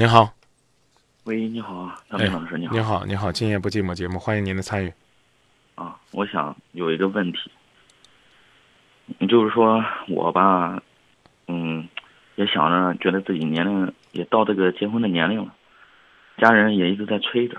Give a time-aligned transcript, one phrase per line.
[0.00, 0.32] 您好，
[1.24, 2.72] 喂，你好啊，张明老师，你好。
[2.72, 4.90] 你好，你好，今夜不寂寞节目，欢迎您的参与。
[5.74, 7.38] 啊，我想有一个问题，
[9.28, 10.82] 就是说我吧，
[11.48, 11.86] 嗯，
[12.36, 15.52] 也想着觉得自己年龄也到这个结婚的年龄了，
[16.38, 17.58] 家人也一直在催着，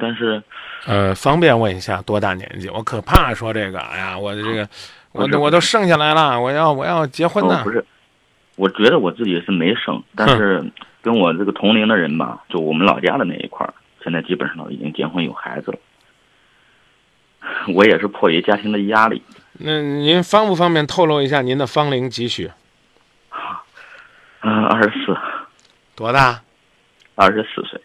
[0.00, 0.42] 但是
[0.86, 2.70] 呃，方便问一下多大年纪？
[2.70, 4.66] 我可怕说这个，哎呀，我这个，
[5.12, 7.70] 我我都生下来了，我要我要结婚呢哦不。
[7.70, 7.84] 是，
[8.56, 10.64] 我觉得我自己是没生，但是
[11.02, 15.78] 跟我这个同龄的人吧，就我们老家的那一块儿，现在基本上都已经结婚有孩子了。
[17.74, 19.22] 我也是迫于家庭的压力，
[19.54, 22.50] 那您方不方便透露一下您的芳龄几许？
[24.40, 25.16] 嗯、二十四，
[25.94, 26.42] 多大？
[27.14, 27.80] 二十四岁，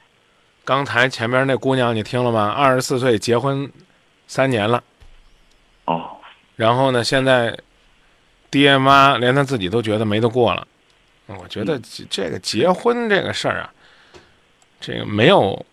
[0.66, 2.49] 刚才前面那姑娘你听了吗？
[2.49, 3.72] 二十四岁结婚
[4.27, 4.83] 三年了，
[5.86, 6.17] 哦，
[6.55, 7.58] 然后呢，现在
[8.52, 10.67] 爹妈连他自己都觉得没得过了。
[11.27, 13.70] 我觉得这这个结婚这个事儿啊，
[14.80, 15.66] 这个没有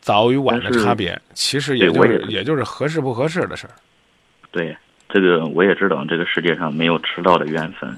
[0.00, 3.74] 早与晚的差别，其实也就是也就是合适不合适的事儿。
[4.50, 4.74] 对，
[5.08, 7.90] 这个我也知道，这个世界上没有迟到的缘分。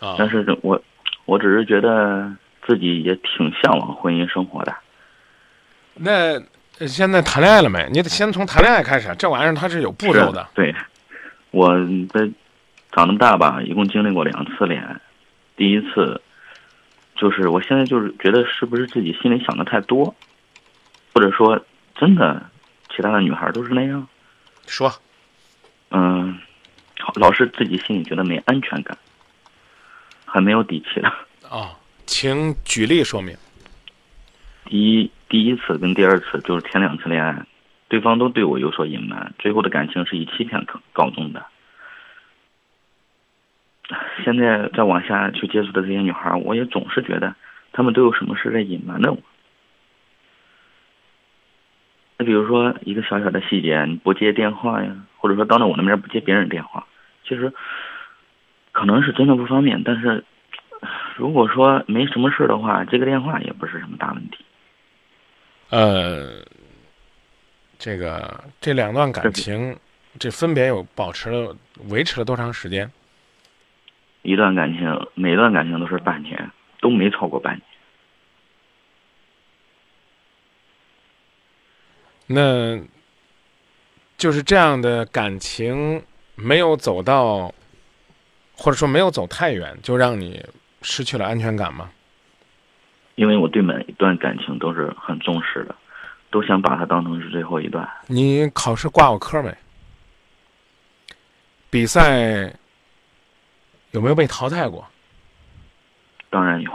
[0.00, 0.82] 啊但是我，
[1.26, 2.28] 我只是觉得
[2.66, 4.74] 自己也挺向往婚姻生活的。
[5.94, 6.40] 那
[6.80, 7.88] 呃现在谈恋爱了没？
[7.92, 10.48] 你得先从谈恋爱开始，这玩意儿它是有步骤的。
[10.54, 10.74] 对，
[11.52, 11.68] 我
[12.08, 12.28] 在
[12.90, 15.00] 长那么大吧，一共经历过两次恋爱。
[15.56, 16.20] 第一次，
[17.14, 20.14] 就是我现在就是觉得是不是自己心里想的太多，
[21.14, 21.64] 或者说
[21.94, 22.50] 真的
[22.90, 24.08] 其他的女孩都是那样？
[24.66, 24.92] 说，
[25.90, 26.38] 嗯，
[27.14, 28.96] 老是自己心里觉得没安全感，
[30.24, 31.12] 很没有底气的。
[31.50, 33.36] 哦，请举例说明。
[34.64, 37.44] 第一第一次跟第二次就是前两次恋爱，
[37.92, 41.44] 对方都对我有所隐瞒，最后的感情是以欺骗告告终的。
[44.24, 47.34] 现在再往下去接触的这些女孩，我也总是觉得
[47.70, 49.18] 她们都有什么事在隐瞒着我。
[52.16, 56.86] 那比如说一个小小的细节，你不接电话呀，或者说当着我的面不接别人电话，
[57.24, 57.52] 其实
[58.72, 60.24] 可能是真的不方便，但是
[61.16, 64.38] 如果说没什么事的话，接个电话也不是什么大问题。
[65.68, 66.44] 呃，
[67.82, 69.76] 这个这两段感情，
[70.16, 71.56] 这分别有保持了
[71.88, 72.88] 维持了多长时间？
[74.22, 76.48] 一段感情，每段感情都是半年，
[76.80, 77.64] 都没超过半年。
[82.28, 82.80] 那
[84.16, 86.00] 就是这样的感情
[86.36, 87.52] 没有走到，
[88.56, 90.40] 或者说没有走太远，就让你
[90.82, 91.90] 失去了安全感吗？
[93.16, 95.74] 因为我对每一段感情都是很重视的，
[96.32, 97.88] 都想把它当成是最后一段。
[98.08, 99.56] 你考试挂过科没？
[101.70, 102.52] 比赛
[103.92, 104.84] 有没有被淘汰过？
[106.30, 106.72] 当然有，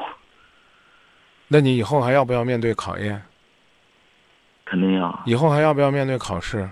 [1.47, 3.21] 那你以后还要不要面对考验？
[4.63, 6.69] 肯定要以后还要不要面对考试？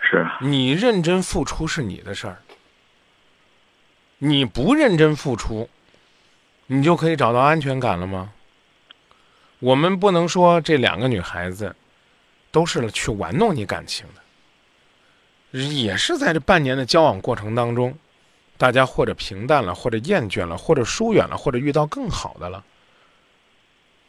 [0.00, 2.36] 是啊你认真付出是你的事儿，
[4.18, 5.70] 你不认真付出，
[6.66, 8.32] 你就可以找到安全感了吗？
[9.62, 11.76] 我们不能说这两个女孩子
[12.50, 17.96] 都是去玩弄你感情的，也是在这半年的交往过程当中，
[18.56, 22.64] 大家或者平淡了，或者厌倦了，或者疏远了，或者遇到更好的了。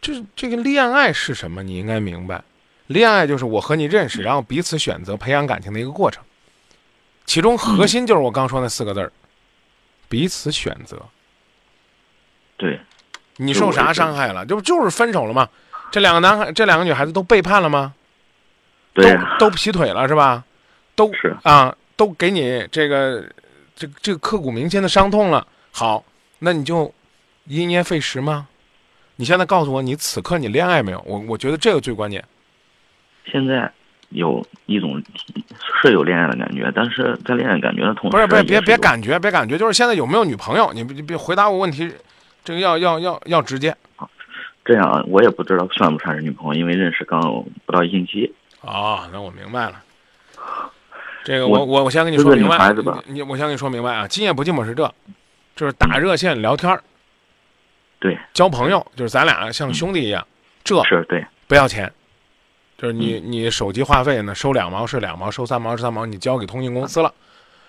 [0.01, 1.61] 这这个恋爱是什么？
[1.61, 2.43] 你应该明白。
[2.87, 6.23] 恋爱就是我和你认识，然后彼此选择、培养感情的一个过程。
[7.25, 9.11] 其中核心就是我刚说那四个字儿：
[10.09, 10.99] 彼此选择。
[12.57, 12.79] 对，
[13.37, 14.45] 你受啥伤害了？
[14.45, 15.47] 这不就是分手了吗？
[15.91, 17.93] 这两个男孩、这两个女孩子都背叛了吗？
[18.93, 20.43] 对啊，都都劈腿了是吧？
[20.95, 23.23] 都是啊，都给你这个
[23.75, 25.45] 这这个刻骨铭心的伤痛了。
[25.71, 26.03] 好，
[26.39, 26.93] 那你就
[27.45, 28.47] 因噎废食吗？
[29.15, 31.03] 你现在告诉我，你此刻你恋爱没有？
[31.07, 32.23] 我我觉得这个最关键。
[33.25, 33.71] 现在
[34.09, 35.01] 有一种
[35.81, 40.71] 是有恋爱的感觉，但是在恋爱感觉的同时，不是不是，别别感觉，别感觉，就是现在有没有女朋友？
[40.73, 41.91] 你别别回答我问题，
[42.43, 43.75] 这个要要要要直接
[44.65, 47.21] 这样，我也不知道算不算是女朋友，因为认识刚
[47.65, 48.33] 不到一星期。
[48.61, 49.81] 哦，那我明白了。
[51.23, 54.93] 这个我我我我先跟你说明白，孩子吧你你我先跟你说明白啊，今夜不寂寞是这，
[55.55, 56.83] 就是打热线聊天儿
[57.99, 60.25] 对，交朋友，就是咱俩像兄弟一样，
[60.65, 61.89] 这是对，不要钱，
[62.77, 67.13] 就是你嗯你手机话费呢收两毛是两毛，收三毛是三毛，你交给通信公司了。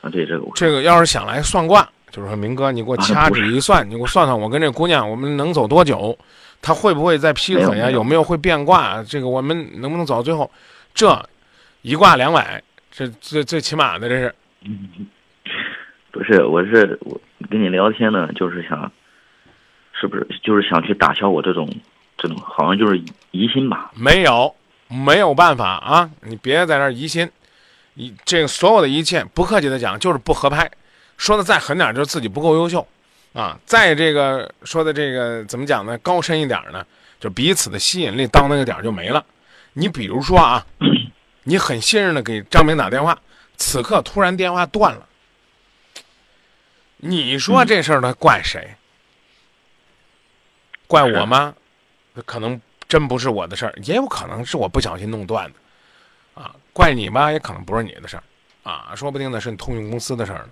[0.01, 6.17] 啊，对这个我这个要是想来算卦，就是说明哥，你给我掐指一算，你给我算算，我跟这姑娘我们能走多久？
[6.63, 7.87] 她会不会再劈腿呀？
[7.87, 9.03] 没有没有会变卦？
[9.03, 10.49] 这个我们能不能走到最后？
[10.95, 11.21] 这
[11.83, 14.33] 一卦两百，这最最起码的这是
[16.13, 17.21] 不是，我是我
[17.51, 18.93] 跟你聊天呢，就是想
[19.93, 21.69] 是不是就是想去打消我这种
[22.17, 23.03] 这种好像就是
[23.33, 23.91] 疑心吧？
[23.97, 24.55] 没有，
[24.87, 26.09] 没有办法啊！
[26.23, 27.29] 你别在那儿疑心，
[27.95, 30.71] 一这个所有的一切，不客气的讲，就是不合拍。
[31.17, 32.87] 说的再狠点，就是自己不够优秀
[33.33, 33.59] 啊！
[33.65, 35.97] 再这个说的这个怎么讲呢？
[35.99, 36.85] 高深一点呢，
[37.19, 39.25] 就彼此的吸引力到那个点儿就没了。
[39.73, 40.67] 你比如说啊，
[41.45, 43.19] 你很信任的给张明打电话，
[43.57, 45.07] 此刻突然电话断了，
[46.99, 48.75] 你说这事儿呢怪谁？
[50.87, 51.55] 怪我吗？
[52.27, 58.23] 可能真不是我的事儿，也有可能是我不小心弄断的，啊，怪你吧，也可能不是你的事儿，
[58.63, 60.49] 啊，说不定呢是你通讯公司的事儿呢。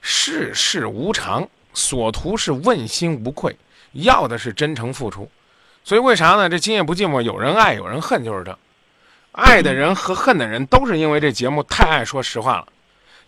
[0.00, 3.56] 世事无常，所图是问心无愧，
[3.92, 5.30] 要的是真诚付出。
[5.84, 6.48] 所以为啥呢？
[6.48, 8.58] 这今夜不寂寞，有人爱，有人恨，就是这。
[9.32, 12.66] 爱的人和恨的人都是因为这节目太爱说实话了。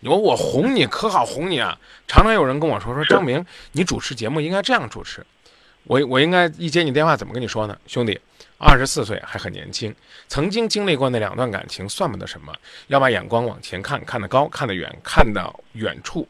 [0.01, 1.77] 你说我哄你可好哄你啊？
[2.07, 5.25] 常常有人跟我说说张明，你主持节目应该这样主持。
[5.85, 7.77] 我我应该一接你电话怎么跟你说呢？
[7.87, 8.19] 兄弟，
[8.57, 9.93] 二十四岁还很年轻，
[10.27, 12.53] 曾经经历过那两段感情，算不得什么。
[12.87, 16.27] 要把眼光往前看，看得高，看得远，看到远处。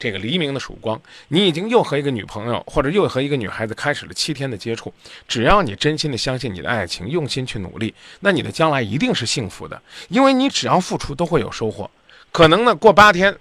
[0.00, 0.98] 这个黎明的曙光，
[1.28, 4.92] 你已经又和一个女朋友，或者又和一个女孩子开始了七天的接触。
[5.28, 9.80] 只要你真心的相信你的爱情，用心去努力，那你的将来一定是幸福的。
[10.08, 11.90] 因为你只要付出，都会有收获。
[12.32, 13.36] 可能呢，过八天、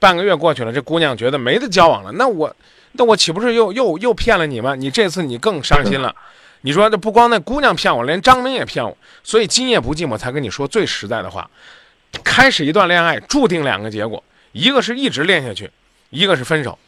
[0.00, 2.56] 半个月过去了，这姑娘觉得没得交往了，那我，
[2.94, 4.74] 那我岂不是又又又骗了你吗？
[4.74, 6.12] 你这次你更伤心了。
[6.62, 8.96] 你说这不光那姑娘骗我，连张明也骗我。
[9.22, 11.48] 所以今夜不寂寞才跟你说最实在的话：
[12.24, 14.20] 开始一段恋爱，注定两个结果，
[14.50, 15.70] 一个是一直恋下去。
[16.14, 16.78] 一个是分手，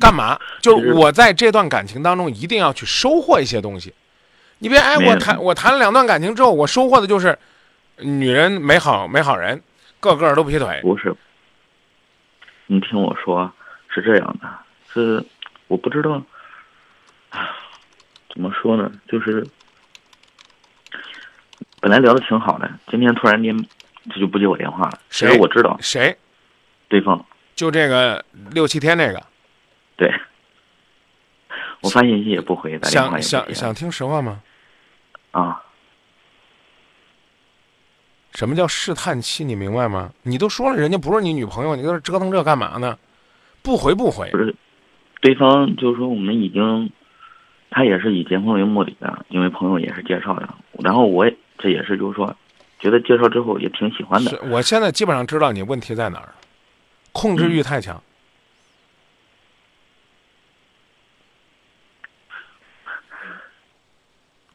[0.00, 0.38] 干嘛？
[0.62, 3.92] 就是我在这段感情当中一定要去收获一些东西。
[4.58, 7.36] 你别哎，我谈我谈了两段感情之后，我收获的就是
[7.98, 9.60] 女人没好没好人，
[9.98, 10.80] 个个都劈腿。
[10.82, 11.14] 不是，
[12.66, 13.52] 你听我说，
[13.88, 14.48] 是这样的，
[14.92, 15.22] 是
[15.66, 16.22] 我不知道，
[18.32, 18.90] 怎么说呢？
[19.08, 19.44] 就是
[21.80, 23.56] 本来聊的挺好的，今天突然间
[24.08, 25.00] 他就不接我电话了。
[25.10, 25.36] 谁？
[25.38, 26.16] 我知道谁？
[26.88, 27.26] 对方。
[27.54, 29.22] 就这个六七天这个，
[29.96, 30.12] 对，
[31.82, 34.40] 我发信息也不回，打电话也不想想想听实话吗？
[35.30, 35.62] 啊，
[38.32, 39.44] 什么叫试探期？
[39.44, 40.12] 你明白吗？
[40.22, 42.98] 你都说了，人家不是你女朋友，你在这折腾这干嘛呢？
[43.62, 44.28] 不回不回。
[44.30, 44.54] 不是，
[45.20, 46.90] 对方就是说我们已经，
[47.70, 50.48] 他也是以结婚为目的的，因为朋友也是介绍的。
[50.80, 52.36] 然后我也这也是就是说，
[52.80, 54.40] 觉得介绍之后也挺喜欢的。
[54.50, 56.34] 我现在基本上知道你问题在哪儿。
[57.14, 58.02] 控制欲太强，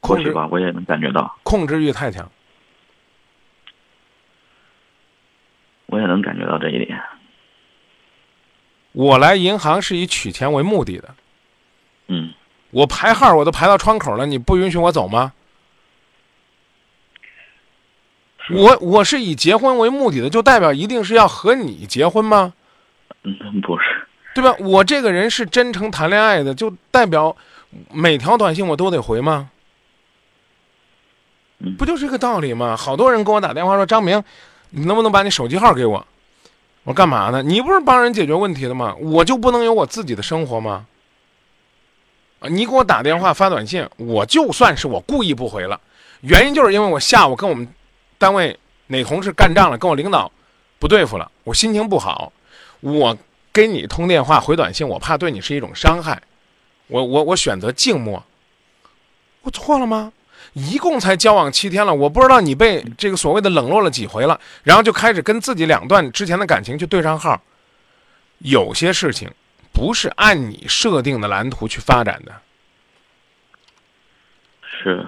[0.02, 1.40] 或许吧，我也能感觉到。
[1.44, 2.30] 控制欲太强，
[5.88, 7.02] 我也能感觉到这一点。
[8.92, 11.16] 我来银行是以取钱为目的的。
[12.08, 12.34] 嗯。
[12.72, 15.34] 我排号我都排到窗口了，你不允许我走吗？
[18.52, 22.54] 我我是以结婚为目的的，就代表一定是要和你结婚吗？
[23.24, 23.84] 嗯，不是，
[24.34, 24.56] 对吧？
[24.60, 27.36] 我这个人是真诚谈恋爱的，就代表
[27.92, 29.50] 每条短信我都得回吗？
[31.78, 32.78] 不就这个道理吗？
[32.78, 34.24] 好多人给我打电话说：“张明，
[34.70, 36.06] 你能不能把你手机号给我？”
[36.86, 37.44] 我干嘛呢？
[37.44, 38.96] 你不是帮人解决问题的吗？
[39.02, 40.86] 我就不能有我自己的生活吗？
[42.40, 45.80] 啊，你给我打电话发短信，我就算是我故意不回了，
[46.22, 47.68] 原因就是因为我下午跟我们。
[48.20, 49.78] 单位哪同事干仗了？
[49.80, 50.32] 跟我领导
[50.78, 52.32] 不对付了，我心情不好。
[52.82, 53.18] 我
[53.52, 56.22] 给你通电话回短信，我怕对你是一种伤害。
[56.86, 58.24] 我我我选择静默。
[59.42, 60.14] 我错了吗？
[60.54, 67.42] 一共才交往七天了，我不知道你被这个所谓的冷落了几回了，然后就开始跟自己两段之前的感情去对上号。
[68.40, 69.30] 有些事情
[69.72, 72.42] 不是按你设定的蓝图去发展的。
[74.64, 75.06] 是。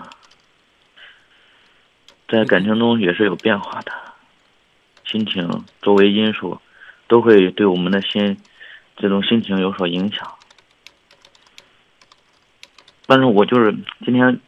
[2.31, 3.91] 在感情中也是有变化的，
[5.03, 6.61] 心情、周围因素
[7.09, 8.37] 都会对我们的心
[8.95, 10.33] 这种心情有所影响。
[13.05, 14.39] 但是我就是今天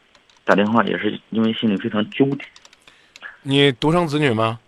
[0.46, 2.46] 打电话，也是因为心里非常纠结。
[3.42, 4.62] 你独生子女吗？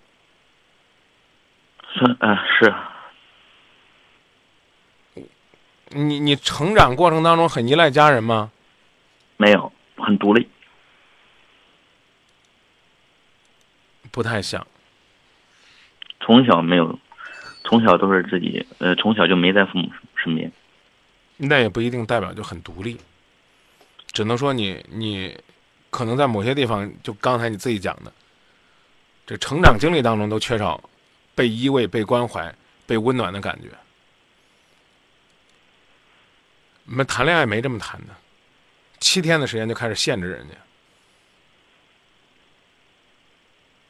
[1.93, 2.75] 是，嗯，是。
[5.91, 8.51] 你你成长过程当中很依赖家人吗？
[9.38, 10.50] 没有，很独立。
[14.15, 14.65] 不太像，
[16.22, 16.98] 从小没有，
[17.65, 20.50] 从小都是自己，呃，从小就没在父母身边。
[21.36, 22.98] 那也不一定代表就很独立，
[24.13, 25.38] 只能说你你，
[25.89, 28.13] 可能在某些地方，就刚才你自己讲的，
[29.27, 30.81] 这成长经历当中都缺少
[31.36, 32.55] 被依偎、被关怀、
[32.88, 33.67] 被温暖的感觉。
[36.86, 38.15] 我们谈恋爱没这么谈的，
[39.01, 40.55] 七天的时间就开始限制人家。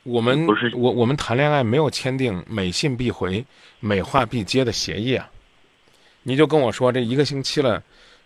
[0.06, 3.44] 我们不是我我们谈恋爱没有签订每信必回、
[3.80, 5.28] 每话必接的协议啊！
[6.22, 7.82] 你就跟我说这一个星期了，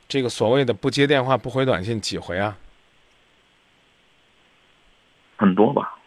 [0.06, 2.58] 这个所谓的不接电话、不回短信几回啊？
[5.38, 5.98] 很多吧，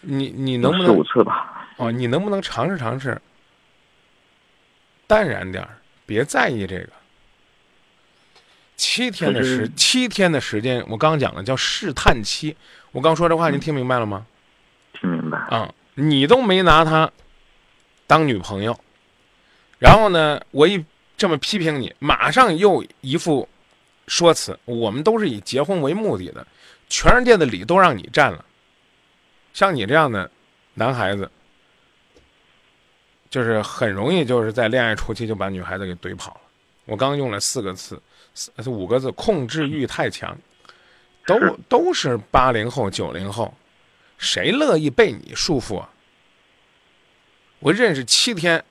[0.00, 1.68] 你你能不四五能次吧？
[1.76, 1.92] 哦？
[1.92, 3.20] 你能不能尝试尝试，
[5.06, 6.88] 淡然点儿，别在意这个。
[8.76, 12.56] 七天的时七天的时间，我刚讲了叫试探期。
[12.92, 14.26] 我刚说这话，您听明白了吗？
[14.92, 15.38] 听明白？
[15.38, 17.10] 啊，你都没拿她
[18.06, 18.78] 当女朋友，
[19.78, 20.84] 然后呢，我一
[21.16, 23.48] 这么批评你，马上又一副
[24.06, 26.46] 说辞，我们都是以结婚为目的的，
[26.88, 28.44] 全世界的理都让你占了。
[29.52, 30.30] 像你这样的
[30.74, 31.30] 男孩子，
[33.30, 36.40] 就是很容易就是在恋爱初期就把女孩子给怼跑了。
[36.86, 38.00] 我刚用了四个字，
[38.32, 40.36] 四五个字，控制欲太强，
[41.26, 43.52] 都是都是八零后、九零后，
[44.16, 45.90] 谁乐意被你束缚啊？
[47.58, 48.64] 我认识七天，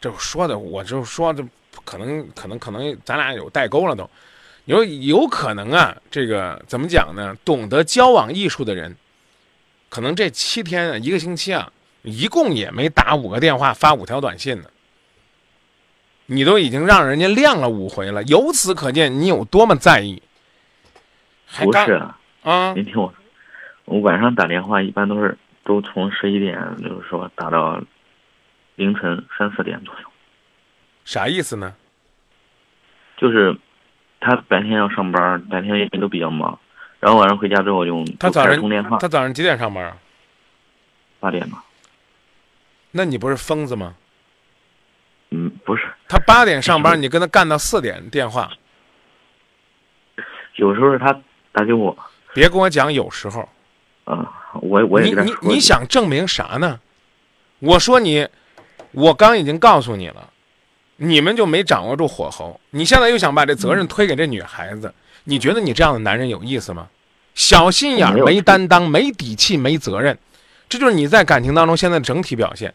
[0.00, 1.46] 这说的我就说这
[1.84, 4.08] 可能可能可能咱俩有代沟了都，
[4.64, 7.36] 有有可能啊，这个怎么讲呢？
[7.44, 8.96] 懂得交往艺术的人，
[9.88, 11.70] 可能这七天啊，一个星期啊，
[12.02, 14.70] 一共也没打五个电话，发五条短信呢。
[16.32, 20.22] 你都已经让人家晾了五回了，由此可见你有多么在意。
[21.44, 22.00] 还不是，
[22.44, 23.14] 啊，您听我说，
[23.86, 27.82] 我晚上打电话一般都是都从十一点，就是说打到
[28.76, 30.08] 凌晨三四点左右。
[31.04, 31.74] 啥意思呢？
[33.16, 33.58] 就是
[34.20, 36.56] 他白天要上班，白天也都比较忙，
[37.00, 39.96] 然后晚上回家之后就就他早上通电话，他早上几点上班啊？
[41.18, 41.64] 八点吧。
[42.92, 43.96] 那你不是疯子吗？
[46.10, 48.50] 他八点上班，你跟他干到四点电话，
[50.56, 51.12] 有时候他
[51.52, 51.96] 打给我，
[52.34, 53.48] 别跟我讲有时候。
[54.06, 54.28] 啊、
[54.60, 56.80] 我我也你你你想证明啥呢？
[57.60, 58.26] 我说你，
[58.90, 60.30] 我刚已经告诉你了，
[60.96, 62.60] 你们就没掌握住火候。
[62.70, 66.88] 你现在又想把这责任推给这女孩子，你觉得你这样的男人有意思吗？
[67.36, 70.18] 小心眼儿、没有没担当、没底气、没责任，
[70.68, 72.74] 这就是你在感情当中现在的整体表现。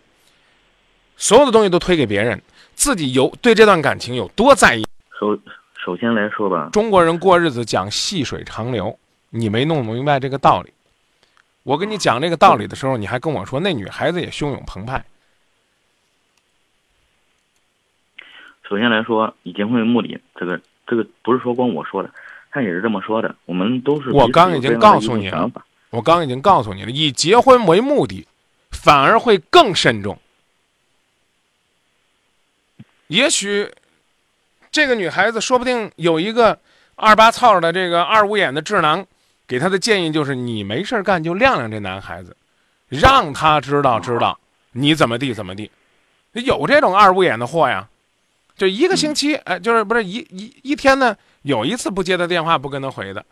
[1.18, 2.42] 所有的东西都推给别人，
[2.76, 4.86] 自己有对这段感情有多在意。
[5.20, 5.38] 首
[5.84, 8.98] 首先来说吧，中国人过日子讲细水长流，
[9.30, 10.72] 你没弄明白这个道理。
[11.64, 15.04] 我跟你讲这个道理的时候，你还跟我说那女孩子也汹涌澎湃。
[18.70, 22.10] 首先来说，以结婚为目的，这个这个不是说光我说的，
[22.52, 25.50] 他也是这么说的，我们都是我刚已经告诉你了
[25.92, 28.28] 我刚已经告诉你了，以结婚为目的，
[28.72, 30.20] 反而会更慎重。
[33.08, 33.72] 也许
[34.72, 36.60] 这个女孩子说不定有一个
[36.96, 39.06] 二八操的这个二五眼的智囊，
[39.48, 42.36] 给她的建议就是：你没事儿干就晾晾这男孩子，
[42.90, 44.40] 让他知道知道
[44.72, 45.70] 你怎么地怎么地。
[46.34, 47.88] 有这种二五眼的货呀，
[48.58, 53.26] 就一个星期，哎，就是不是一一一天呢，有一次不接他电话不跟他回的，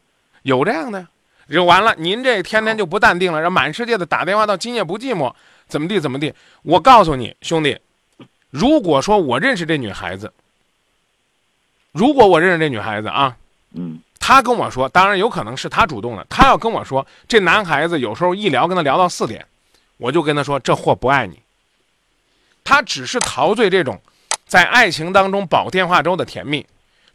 [0.43, 1.07] 有这样的。
[1.51, 5.33] 就完了，您这天天就不淡定了，让满世界的打电话到今夜不寂寞，
[5.67, 6.33] 怎么地怎么地。
[6.61, 7.77] 我告诉你，兄弟，
[8.53, 10.31] 如果说我认识这女孩子，
[11.91, 13.35] 如果我认识这女孩子啊，
[13.73, 19.43] 嗯，她跟我说，当然有可能是她主动的，她要跟我说，这男孩子有时候一聊跟他聊到四点，
[19.97, 21.39] 我就跟他说，这货不爱你，
[22.63, 23.99] 他只是陶醉这种
[24.45, 26.63] 在爱情当中煲电话粥的甜蜜，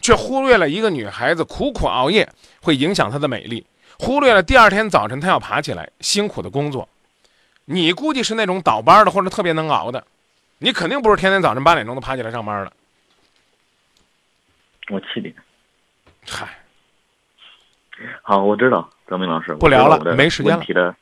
[0.01, 2.29] 却忽略了一个女孩子苦苦熬夜
[2.63, 3.65] 会影响她的美丽，
[4.01, 6.89] 忽略了第二天早晨她要爬起来辛苦的工作。
[7.67, 10.05] 你估计是那种倒班的或者特别能熬的，
[10.59, 12.73] 你肯定不是天天早晨八点钟都爬起来上班的。
[14.91, 15.35] 我七点。
[16.27, 16.59] 嗨，
[18.23, 20.95] 好，我知道，张明老师，不聊了没时间了问题的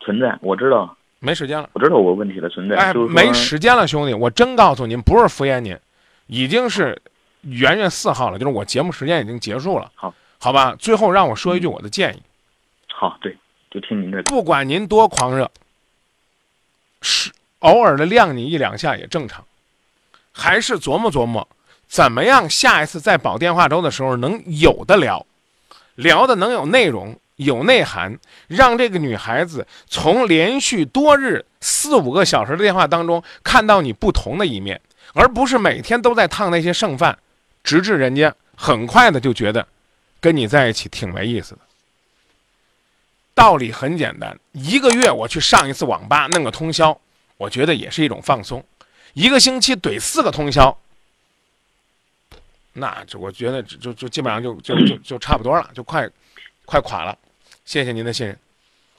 [0.00, 1.68] 存在，我知道，没时间了。
[1.72, 5.78] 我知道我问题的存在，没时间了，兄弟，我真告诉您，不是敷衍您，
[6.26, 7.00] 已经是
[7.42, 9.90] 元月四号了，就是我节目时间已经结束了。
[9.94, 12.22] 好，好吧，最后让我说一句我的建议，
[12.88, 13.36] 好，对，
[13.70, 15.50] 就听您的，不管您多狂热，
[17.02, 17.30] 是
[17.60, 19.44] 偶尔的晾你一两下也正常，
[20.32, 21.46] 还是琢磨琢磨，
[21.88, 25.24] 怎么样下一次在保电话粥的时候能有的聊，
[25.94, 28.18] 聊的能有内容、有内涵，
[28.48, 34.80] 让这个女孩子从连续多日四五个小时的电话当中看到你不同的一面，
[35.14, 37.18] 而不是每天都在烫那些剩饭，
[37.62, 39.66] 直至人家很快的就觉得
[40.20, 41.60] 跟你在一起挺没意思的。
[43.34, 47.00] 道理很简单，一个月我去上一次网吧弄个通宵，
[47.36, 48.60] 我觉得也是一种放松；
[49.12, 50.76] 一个星期怼四个通宵，
[52.72, 56.08] 那这我觉得就就基本上就就就就差不多了，就快
[56.64, 57.16] 快垮了。
[57.64, 58.38] 谢谢您的信任，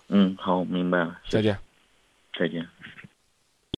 [0.10, 1.58] 嗯，好，明白了，再见。
[2.38, 2.68] 再见。